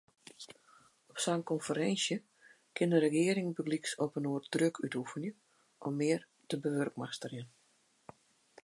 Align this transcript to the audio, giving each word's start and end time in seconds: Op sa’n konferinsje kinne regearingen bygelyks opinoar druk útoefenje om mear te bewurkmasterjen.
Op 1.11 1.17
sa’n 1.23 1.41
konferinsje 1.51 2.15
kinne 2.75 3.01
regearingen 3.05 3.55
bygelyks 3.59 3.93
opinoar 4.07 4.43
druk 4.55 4.75
útoefenje 4.89 5.31
om 5.87 5.91
mear 6.01 6.21
te 6.49 6.55
bewurkmasterjen. 6.65 7.47